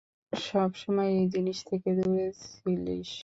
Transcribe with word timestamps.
সবসময় 0.33 1.11
এই 1.15 1.27
জিনিস 1.33 1.57
থেকে 1.69 1.89
দুরে 1.97 2.27
ছিলিস 2.43 2.59
তুই! 2.59 3.17